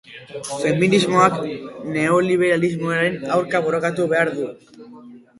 Feminismoak 0.59 1.35
neoliberalismoaren 1.97 3.19
aurka 3.35 3.61
borrokatu 3.67 4.07
behar 4.15 4.33
du. 4.39 4.49